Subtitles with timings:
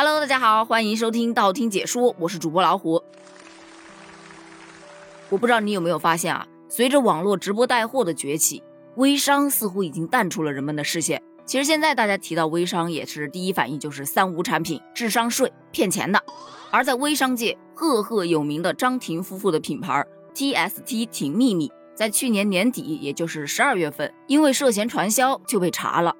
[0.00, 3.02] Hello，大家好，欢迎收听道听解说，我是主播老虎。
[5.28, 8.62] 我不知道你有没有发现啊，随着网络直播带货的崛起，
[8.94, 11.20] 微商似乎已经淡出了人们的视线。
[11.44, 16.22] 其实现在大家提到微商，也是第一反应就是三无产品、智商税、骗钱的。
[16.70, 26.14] 而在微商界赫赫有名的张婷夫妇的品牌 TST 婷秘密，在去年年底，也就是十二月份，因为涉嫌传销就被查了。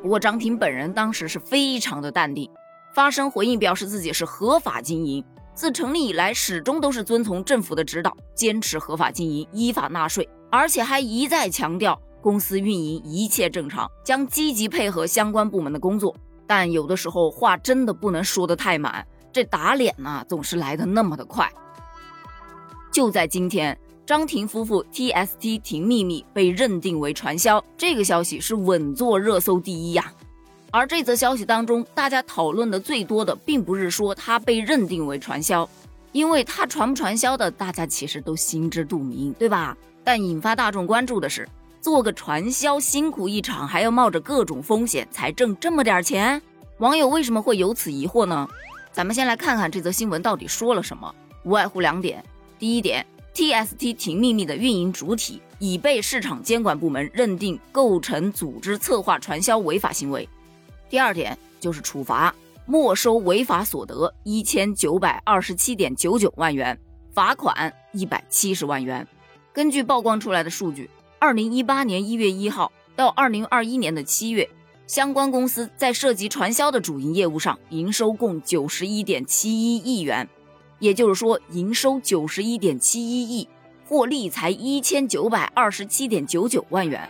[0.00, 2.48] 不过张婷本人当时是非常的淡定，
[2.94, 12.00] 发声回应表示自己是合法经营，自成立以来始终都是遵从政府的指导，坚持合法经营、依法纳税，而且还一再强调。
[12.22, 16.14] 公司运营一切正常，将积极配合相关部门的工作。
[16.46, 21.50] 但有的时候话真的不能说得太满，这打脸呢总是来的那么的快。
[22.92, 23.76] 就在今天，
[24.06, 30.10] 张婷夫妇 TST 婷秘密被认定为传销，这个消息是稳坐热搜第一呀。
[30.74, 35.68] 而这则消息当中，大家讨论的最多的，并不是说他被认定为传销，
[36.10, 39.76] 因为他传不传销的，大家其实都心知肚明，对吧？
[40.02, 41.48] 但引发大众关注的是。
[41.80, 46.42] 做个传销辛苦一场，还要冒着各种风险才挣这么点钱，
[46.78, 48.48] 网友为什么会有此疑惑呢？
[48.90, 52.20] 咱们先来看看这则新闻到底说了什么，无外乎两点。
[52.58, 60.28] 第一点，TST 婷秘密的运营主体已被市场监管部门认定构成组织策划传销违法行为。
[60.88, 62.34] 第二点就是处罚，
[62.66, 66.78] 没收违法所得一千九百二十七点九九万元，
[67.12, 69.06] 罚款一百七十万元。
[69.52, 70.90] 根据曝光出来的数据。
[71.20, 74.46] 二零一八年一月一号到二零二一年的七月，
[74.86, 80.28] 相关公司在涉及传销的主营业务上，营收共九十一点七一亿元，
[80.80, 83.48] 也就是说，营收九十一点七一亿，
[83.88, 87.08] 获利才一千九百二十七点九九万元，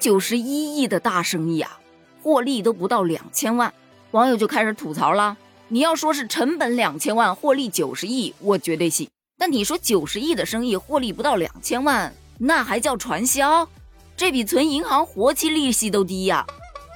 [0.00, 1.78] 九十一亿的大生意啊，
[2.24, 3.70] 获利都不到两千万，
[4.12, 5.36] 网友就开始吐槽了。
[5.68, 9.06] 你要说是成本两千万，获利九十亿，我绝对信。
[9.36, 12.10] 但你说九十亿的生意，获利不到两千万？
[12.38, 13.68] 那还叫传销？
[14.16, 16.46] 这比存银行活期利息都低呀！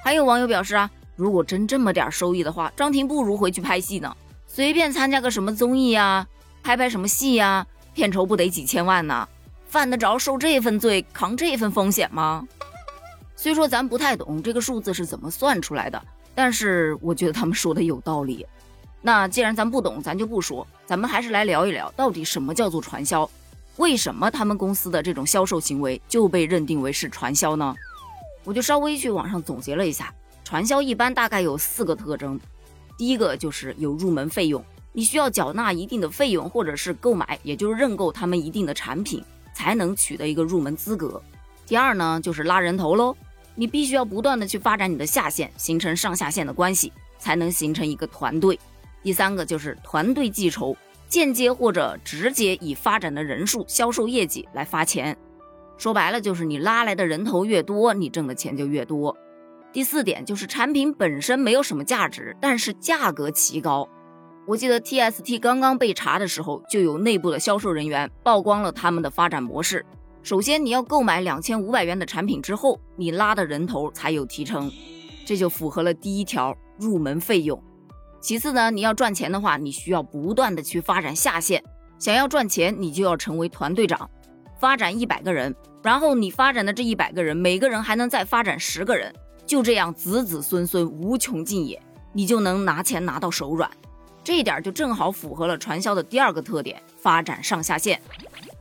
[0.03, 4.17] 还有网友表示啊，如果真这么点收益的话，张婷不如回去拍戏呢，
[4.47, 6.27] 随便参加个什么综艺呀，
[6.63, 9.29] 拍拍什么戏呀，片酬不得几千万呢？
[9.69, 12.49] 犯得着受这份罪，扛这份风险吗？
[13.41, 16.03] 虽说咱不太懂这个数字是怎么算出来的，
[16.35, 18.45] 但是我觉得他们说的有道理。
[19.01, 23.31] 那既然咱不懂，咱就不说，咱们还是来聊一聊，到底什么叫做传销？
[23.77, 27.73] 为什么他们公司的这种销售行为就被认定为是传销呢？
[28.43, 30.13] 我就稍微去网上总结了一下，
[30.43, 32.41] 传销一般大概有四个特征。
[32.97, 34.61] 第一个就是有入门费用，
[34.93, 39.23] 你需要缴纳一定的费用，或者是购买，也就是认购他们一定的产品，
[39.55, 41.23] 才能取得一个入门资格。
[41.69, 43.15] 第二呢，就是拉人头喽，
[43.59, 48.57] 你必须要不断的去发展你的下线，形成上下线的关系，才能形成一个团队。
[49.03, 50.77] 第三个就是团队计酬。
[51.09, 55.17] 间接或者直接以发展的人数、销售业绩来发钱，
[55.79, 59.17] 说白了就是你拉来的人头越多，你挣的钱就越多。
[59.73, 63.89] 第四点就是产品本身没有什么价值，但是价格奇高。
[64.47, 69.87] 我记得 TST 刚刚被查的时候，就有内部的销售人员曝光了他们的发展模式。
[70.29, 74.71] 首先你要购买两千五百元的产品之后，你拉的人头才有提成，
[75.25, 77.59] 这就符合了第一条入门费用。
[78.21, 81.65] 其次呢，你要赚钱的话，你需要不断的去发展下线。
[81.99, 84.11] 想要赚钱，你就要成为团队长，
[84.61, 89.11] 发展一百个人，然后你发展的这一百个人，每个人还能再发展十个人，
[89.47, 91.81] 就这样子子孙孙无穷尽也，
[92.13, 93.71] 你就能拿钱拿到手软。
[94.23, 97.99] 这一点就正好符合了传销的第二个特点，发展上下线。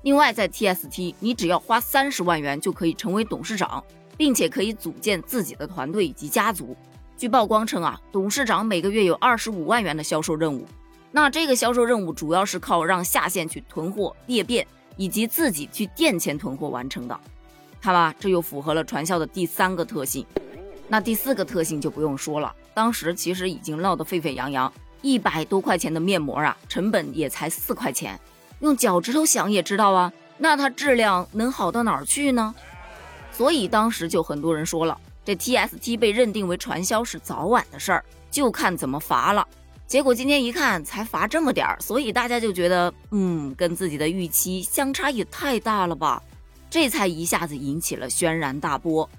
[0.03, 3.83] 另外，在 TST，你只要花三十万元就可以成为董事长，
[4.15, 6.75] 并且可以组建自己的团队以及家族。
[7.17, 10.65] 据曝光称啊，董事长每个月有二十五万元的销售任务，
[11.11, 14.65] 那这个销售任务主要是靠让下线去囤货、裂变，
[14.95, 17.19] 以及自己去店前囤货完成的。
[17.81, 20.25] 看吧，这又符合了传销的第三个特性。
[20.87, 24.71] 那第四个特性就不用说了，当时其实已经闹得沸沸扬扬，
[25.01, 28.17] 一百多块钱的面膜啊，成本也才四块钱，
[28.59, 32.53] 用脚趾头想也知道啊，那它质量能好到哪儿去呢？
[33.31, 34.97] 所以当时就很多人说了。
[35.23, 39.45] 这 TST 被认定为传销是早晚的事儿，就看怎么罚了。
[39.85, 46.21] 结果今天一看，才罚这么点儿，所以大家就觉得，嗯，跟自己的预期相差也太大了吧？
[46.69, 49.09] 这才一下子引起了轩然大波。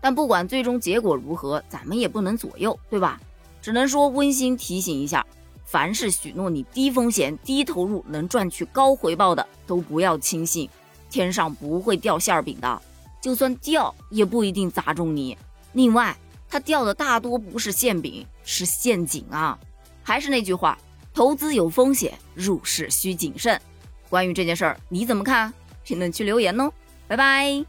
[0.00, 3.20] 但不管最终结果如何，咱们也不能左右，对吧？
[3.62, 5.24] 只能说温馨提醒一下：
[5.70, 10.68] 凡是许诺你低风险、低投入能赚取高回报的，都不要轻信，
[11.08, 12.82] 天上不会掉馅儿饼的，
[13.20, 15.38] 就算掉，也不一定砸中你。
[15.74, 16.16] 另外，
[16.48, 19.56] 它掉的大多不是馅饼，是陷阱啊！
[20.02, 20.76] 还是那句话，
[21.14, 23.60] 投资有风险，入市需谨慎。
[24.08, 25.54] 关于这件事儿，你怎么看？
[25.84, 26.72] 评论区留言哦，
[27.06, 27.64] 拜拜。